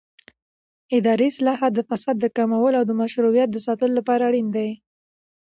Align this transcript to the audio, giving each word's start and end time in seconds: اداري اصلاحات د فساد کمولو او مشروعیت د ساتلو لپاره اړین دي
اداري 0.97 1.27
اصلاحات 1.33 1.71
د 1.75 1.79
فساد 1.89 2.17
کمولو 2.37 2.77
او 2.79 2.85
مشروعیت 3.03 3.49
د 3.51 3.57
ساتلو 3.65 3.93
لپاره 3.99 4.23
اړین 4.29 4.47
دي 4.55 4.69